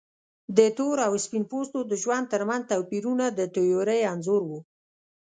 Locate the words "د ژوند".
1.91-2.25